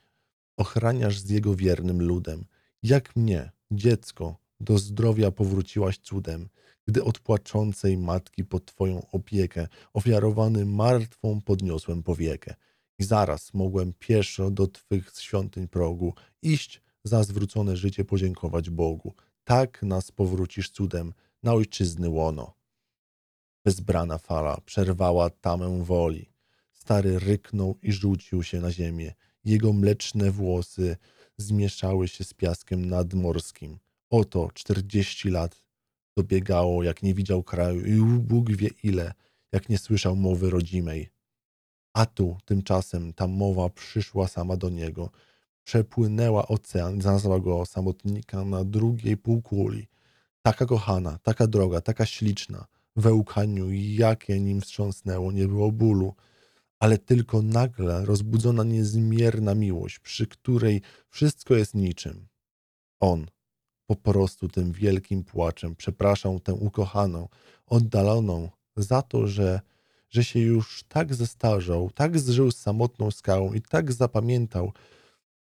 [0.56, 2.44] ochraniasz z jego wiernym ludem.
[2.82, 6.48] Jak mnie, dziecko, do zdrowia powróciłaś cudem,
[6.86, 12.54] gdy od płaczącej matki pod Twoją opiekę, ofiarowany martwą podniosłem powiekę.
[12.98, 19.14] I zaraz mogłem pieszo do Twych świątyń progu iść, za zwrócone życie podziękować Bogu.
[19.44, 21.12] Tak nas powrócisz cudem
[21.42, 22.54] na ojczyzny łono.
[23.64, 26.32] Bezbrana fala przerwała tamę woli.
[26.72, 29.14] Stary ryknął i rzucił się na ziemię.
[29.44, 30.96] Jego mleczne włosy
[31.36, 33.78] zmieszały się z piaskiem nadmorskim.
[34.10, 35.62] Oto czterdzieści lat
[36.16, 39.12] dobiegało, jak nie widział kraju i Bóg wie ile,
[39.52, 41.10] jak nie słyszał mowy rodzimej.
[41.92, 45.10] A tu tymczasem ta mowa przyszła sama do niego.
[45.64, 49.88] Przepłynęła ocean, znalazła go samotnika na drugiej półkuli.
[50.42, 52.66] Taka kochana, taka droga, taka śliczna.
[52.96, 56.14] We łkaniu, jakie nim wstrząsnęło, nie było bólu,
[56.79, 62.27] ale tylko nagle rozbudzona niezmierna miłość, przy której wszystko jest niczym.
[63.00, 63.27] On
[63.87, 67.29] po prostu tym wielkim płaczem przepraszał tę ukochaną,
[67.66, 69.60] oddaloną za to, że,
[70.10, 74.72] że się już tak zestarzał, tak zżył z samotną skałą i tak zapamiętał,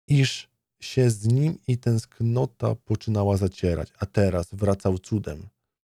[0.07, 0.49] iż
[0.82, 5.47] się z nim i tęsknota poczynała zacierać, a teraz wracał cudem,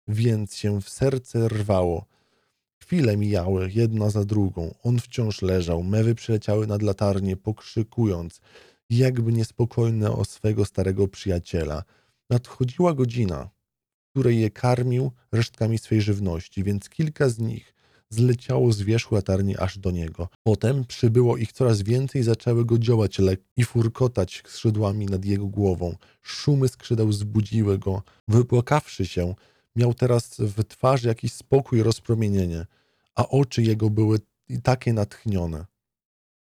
[0.07, 2.05] więc się w serce rwało.
[2.81, 4.75] Chwile mijały, jedna za drugą.
[4.83, 8.41] On wciąż leżał, mewy przyleciały nad latarnię, pokrzykując,
[8.89, 11.83] jakby niespokojne o swego starego przyjaciela.
[12.29, 13.49] Nadchodziła godzina,
[14.07, 17.73] w której je karmił resztkami swej żywności, więc kilka z nich
[18.09, 20.29] zleciało z wierzchu latarni aż do niego.
[20.43, 25.47] Potem przybyło ich coraz więcej i zaczęły go działać lek i furkotać skrzydłami nad jego
[25.47, 25.95] głową.
[26.21, 28.03] Szumy skrzydeł zbudziły go.
[28.27, 29.35] Wypłakawszy się,
[29.75, 32.65] miał teraz w twarzy jakiś spokój rozpromienienie,
[33.15, 34.19] a oczy jego były
[34.63, 35.65] takie natchnione.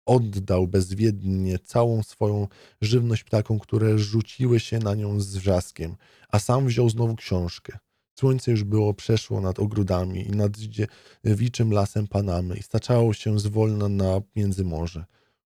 [0.05, 2.47] Oddał bezwiednie całą swoją
[2.81, 5.95] żywność ptakom, które rzuciły się na nią z wrzaskiem,
[6.29, 7.77] a sam wziął znowu książkę.
[8.19, 13.89] Słońce już było przeszło nad ogrodami i nad dziewiczym lasem Panamy i staczało się zwolna
[13.89, 15.05] na międzymorze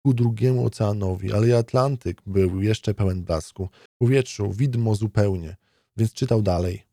[0.05, 3.69] ku drugiemu oceanowi, ale Atlantyk był jeszcze pełen blasku.
[3.97, 5.55] Powietrzu widmo zupełnie,
[5.97, 6.83] więc czytał dalej.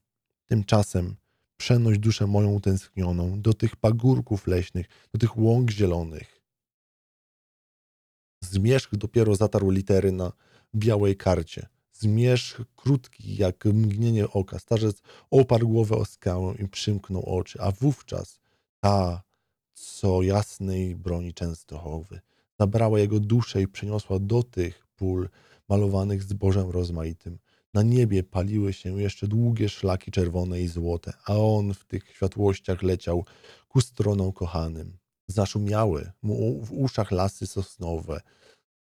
[0.53, 1.17] Tymczasem
[1.57, 6.41] przenoś duszę moją utęsknioną do tych pagórków leśnych, do tych łąk zielonych.
[8.41, 10.33] Zmierzch dopiero zatarł litery na
[10.75, 11.69] białej karcie.
[11.93, 14.59] Zmierzch krótki jak mgnienie oka.
[14.59, 18.41] Starzec oparł głowę o skałę i przymknął oczy, a wówczas
[18.81, 19.23] ta,
[19.75, 22.21] co jasnej broni Częstochowy,
[22.61, 25.29] zabrała jego duszę i przeniosła do tych pól
[25.69, 27.39] malowanych zbożem rozmaitym.
[27.75, 32.83] Na niebie paliły się jeszcze długie szlaki czerwone i złote, a on w tych światłościach
[32.83, 33.25] leciał
[33.69, 34.99] ku stronom kochanym.
[35.29, 38.21] Zaszumiały mu w uszach lasy sosnowe,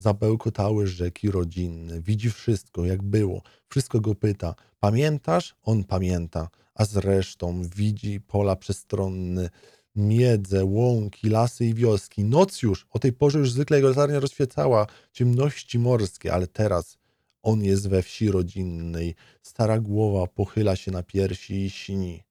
[0.03, 2.01] Zabełkotały rzeki rodzinne.
[2.01, 3.41] Widzi wszystko, jak było.
[3.69, 4.55] Wszystko go pyta.
[4.79, 5.55] Pamiętasz?
[5.63, 6.49] On pamięta.
[6.75, 9.49] A zresztą widzi pola przestronne,
[9.95, 12.23] miedze, łąki, lasy i wioski.
[12.23, 16.98] Noc już, o tej porze już zwykle jego latarnia rozświecała ciemności morskie, ale teraz
[17.43, 19.15] on jest we wsi rodzinnej.
[19.41, 22.23] Stara głowa pochyla się na piersi i śni.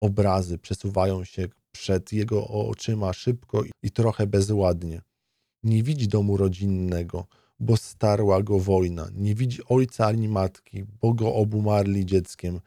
[0.00, 5.02] Obrazy przesuwają się przed jego oczyma szybko i trochę bezładnie.
[5.62, 7.26] Nie widzi domu rodzinnego,
[7.60, 9.08] bo starła go wojna.
[9.14, 12.60] Nie widzi ojca ani matki, bo go obumarli dzieckiem.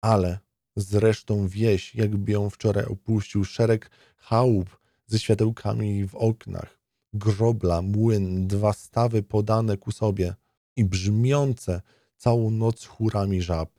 [0.00, 0.38] Ale
[0.76, 6.81] zresztą wieś, jakby ją wczoraj opuścił, szereg chałup ze światełkami w oknach,
[7.12, 10.34] grobla, młyn, dwa stawy podane ku sobie
[10.76, 11.82] i brzmiące
[12.16, 13.70] całą noc chórami żab.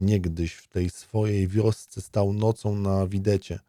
[0.00, 3.60] Niegdyś w tej swojej wiosce stał nocą na widecie.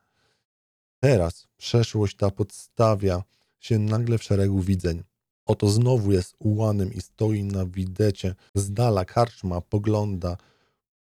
[1.00, 3.24] Teraz przeszłość ta podstawia
[3.60, 5.04] się nagle w szeregu widzeń.
[5.46, 8.36] Oto znowu jest ułanym i stoi na widecie.
[8.56, 10.38] Z dala karczma pogląda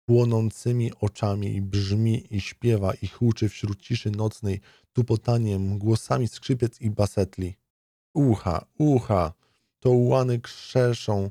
[0.05, 4.61] płonącymi oczami i brzmi i śpiewa i huczy wśród ciszy nocnej
[4.93, 7.55] tupotaniem, głosami skrzypiec i basetli.
[8.15, 9.33] Ucha, ucha,
[9.79, 11.29] to ułany krzeszą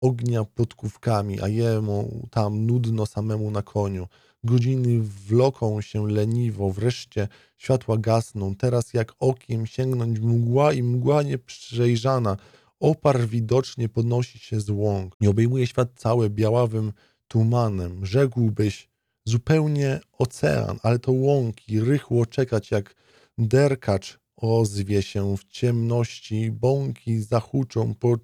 [0.00, 4.08] ognia podkówkami, a jemu tam nudno samemu na koniu.
[4.44, 8.54] Godziny wloką się leniwo, wreszcie światła gasną.
[8.56, 12.36] Teraz jak okiem sięgnąć mgła i mgła nieprzejrzana.
[12.80, 15.16] Opar widocznie podnosi się z łąk.
[15.20, 16.92] Nie obejmuje świat cały białawym
[17.28, 18.06] tumanem.
[18.06, 18.88] Rzekłbyś
[19.24, 22.94] zupełnie ocean, ale to łąki, rychło czekać jak
[23.38, 28.16] derkacz ozwie się w ciemności, bąki zahuczą po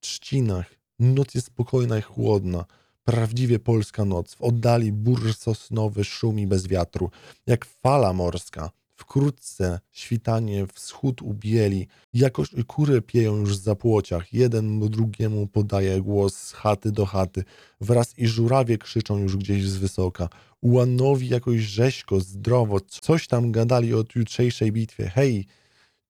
[0.00, 0.74] trzcinach.
[0.98, 2.64] Noc jest spokojna i chłodna.
[3.04, 4.34] Prawdziwie polska noc.
[4.34, 7.10] W oddali bur sosnowy szumi bez wiatru,
[7.46, 8.70] jak fala morska.
[8.94, 14.32] Wkrótce świtanie wschód ubieli, jakoś kury pieją już w zapłociach.
[14.32, 17.44] Jeden drugiemu podaje głos z chaty do chaty.
[17.80, 20.28] Wraz i żurawie krzyczą już gdzieś z wysoka.
[20.60, 25.08] Ułanowi jakoś rzeźko, zdrowo, coś tam gadali o jutrzejszej bitwie.
[25.08, 25.46] Hej,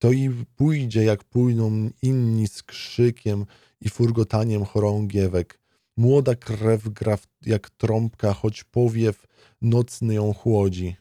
[0.03, 3.47] to i pójdzie, jak pójdą inni z krzykiem
[3.81, 5.61] i furgotaniem chorągiewek.
[5.97, 9.27] Młoda krew gra jak trąbka, choć powiew
[9.61, 10.97] nocny ją chłodzi.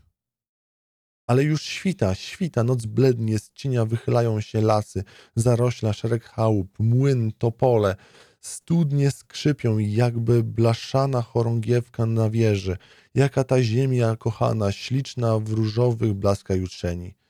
[1.27, 5.03] Ale już świta, świta, noc blednie, z cienia wychylają się lasy,
[5.35, 7.95] zarośla szereg chałup, młyn, topole,
[8.41, 12.77] studnie skrzypią, jakby blaszana chorągiewka na wieży.
[13.15, 17.20] Jaka ta ziemia kochana, śliczna w różowych blaskach jutrzeni.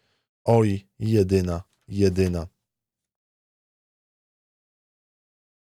[0.44, 2.48] Oj, jedyna, jedyna.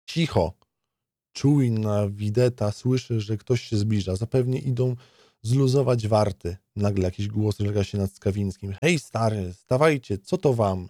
[0.06, 0.66] Cicho!
[1.36, 4.16] czujna wideta słyszy, że ktoś się zbliża.
[4.16, 4.96] Zapewnie idą
[5.42, 6.56] zluzować warty.
[6.76, 8.74] Nagle jakiś głos lega się nad Skawińskim.
[8.80, 10.88] Hej stary, stawajcie, co to wam?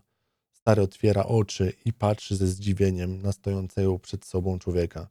[0.53, 5.09] Stary otwiera oczy i patrzy ze zdziwieniem na stojącego przed sobą człowieka.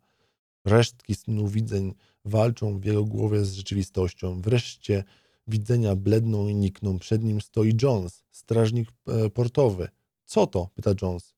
[0.66, 1.94] Resztki snu widzeń
[2.26, 4.42] walczą w jego głowie z rzeczywistością.
[4.42, 5.04] Wreszcie
[5.48, 7.00] widzenia bledną i nikną.
[7.00, 9.88] Przed nim stoi Jones, strażnik e, portowy.
[10.26, 10.70] Co to?
[10.76, 11.36] pyta Jones.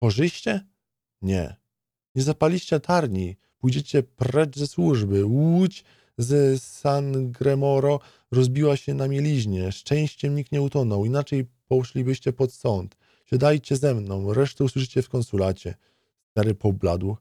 [0.00, 0.66] Korzyście?
[1.22, 1.56] Nie.
[2.14, 5.24] Nie zapaliście latarni, pójdziecie precz ze służby.
[5.24, 5.84] Łódź
[6.18, 8.00] z San Gremoro
[8.30, 9.72] rozbiła się na mieliźnie.
[9.72, 12.96] Szczęściem nikt nie utonął, inaczej poszlibyście pod sąd.
[13.24, 15.74] Siadajcie ze mną, resztę usłyszycie w konsulacie.
[16.30, 17.16] Stary pobladł.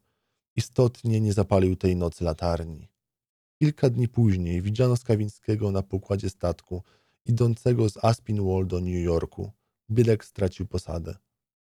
[0.55, 2.87] Istotnie nie zapalił tej nocy latarni.
[3.59, 6.83] Kilka dni później widziano Skawińskiego na pokładzie statku
[7.25, 9.51] idącego z Aspinwall do New Yorku.
[9.91, 11.15] Bielek stracił posadę.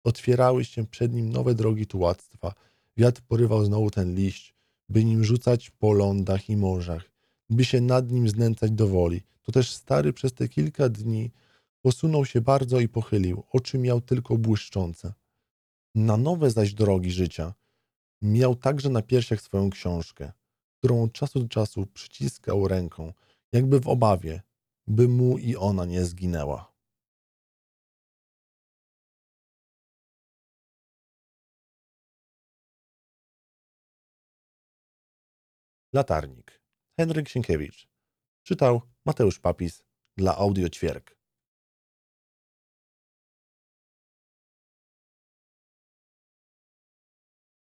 [0.03, 2.53] Otwierały się przed nim nowe drogi tułactwa.
[2.97, 4.55] Wiatr porywał znowu ten liść,
[4.89, 7.11] by nim rzucać po lądach i morzach,
[7.49, 9.21] by się nad nim znęcać do woli.
[9.43, 11.31] To też stary przez te kilka dni
[11.81, 13.43] posunął się bardzo i pochylił.
[13.51, 15.13] Oczy miał tylko błyszczące.
[15.95, 17.53] Na nowe zaś drogi życia
[18.21, 20.31] miał także na piersiach swoją książkę,
[20.85, 23.13] którą od czasu do czasu przyciskał ręką,
[23.51, 24.41] jakby w obawie,
[24.87, 26.73] by mu i ona nie zginęła.
[35.93, 36.61] Latarnik.
[36.99, 37.87] Henryk Sienkiewicz.
[38.43, 39.83] Czytał Mateusz Papis
[40.17, 41.14] dla Audio Ćwierk.